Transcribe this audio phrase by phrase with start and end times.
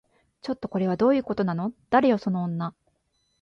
[0.41, 1.73] ちょっと、これはどういうことなの？
[1.91, 2.73] 誰よその女